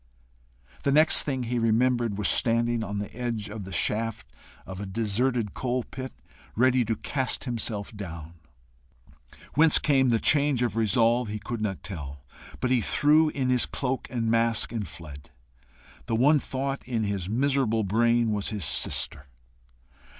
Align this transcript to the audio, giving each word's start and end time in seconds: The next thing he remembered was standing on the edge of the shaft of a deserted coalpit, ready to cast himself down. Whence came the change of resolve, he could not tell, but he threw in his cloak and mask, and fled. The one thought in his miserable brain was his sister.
The 0.81 0.91
next 0.91 1.21
thing 1.25 1.43
he 1.43 1.59
remembered 1.59 2.17
was 2.17 2.27
standing 2.27 2.83
on 2.83 2.97
the 2.97 3.15
edge 3.15 3.49
of 3.51 3.65
the 3.65 3.71
shaft 3.71 4.31
of 4.65 4.79
a 4.79 4.87
deserted 4.87 5.53
coalpit, 5.53 6.11
ready 6.55 6.83
to 6.85 6.95
cast 6.95 7.43
himself 7.43 7.95
down. 7.95 8.33
Whence 9.53 9.77
came 9.77 10.09
the 10.09 10.19
change 10.19 10.63
of 10.63 10.75
resolve, 10.75 11.27
he 11.27 11.37
could 11.37 11.61
not 11.61 11.83
tell, 11.83 12.25
but 12.59 12.71
he 12.71 12.81
threw 12.81 13.29
in 13.29 13.51
his 13.51 13.67
cloak 13.67 14.07
and 14.09 14.25
mask, 14.31 14.71
and 14.71 14.87
fled. 14.87 15.29
The 16.07 16.15
one 16.15 16.39
thought 16.39 16.81
in 16.87 17.03
his 17.03 17.29
miserable 17.29 17.83
brain 17.83 18.31
was 18.31 18.47
his 18.49 18.65
sister. 18.65 19.27